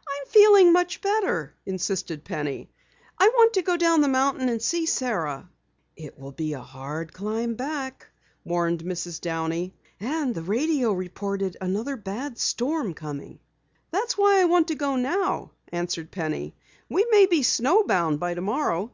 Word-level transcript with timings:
"I'm 0.00 0.26
feeling 0.26 0.72
much 0.72 1.00
better," 1.00 1.54
insisted 1.64 2.24
Penny. 2.24 2.72
"I 3.16 3.28
want 3.36 3.52
to 3.52 3.62
go 3.62 3.76
down 3.76 4.00
the 4.00 4.08
mountain 4.08 4.48
and 4.48 4.60
see 4.60 4.84
Sara." 4.84 5.48
"It 5.94 6.18
will 6.18 6.32
be 6.32 6.54
a 6.54 6.60
hard 6.60 7.12
climb 7.12 7.54
back," 7.54 8.04
warned 8.42 8.82
Mrs. 8.82 9.20
Downey. 9.20 9.76
"And 10.00 10.34
the 10.34 10.42
radio 10.42 10.90
reported 10.90 11.56
another 11.60 11.94
bad 11.96 12.36
storm 12.36 12.94
coming." 12.94 13.38
"That's 13.92 14.18
why 14.18 14.40
I 14.40 14.44
want 14.46 14.66
to 14.74 14.74
go 14.74 14.96
now," 14.96 15.52
answered 15.70 16.10
Penny. 16.10 16.56
"We 16.88 17.06
may 17.10 17.26
be 17.26 17.44
snowbound 17.44 18.18
by 18.18 18.34
tomorrow." 18.34 18.90